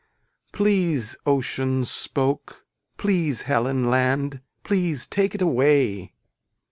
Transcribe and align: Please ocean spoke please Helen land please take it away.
Please 0.51 1.15
ocean 1.27 1.85
spoke 1.85 2.65
please 2.97 3.43
Helen 3.43 3.87
land 3.87 4.41
please 4.63 5.05
take 5.05 5.35
it 5.35 5.43
away. 5.43 6.13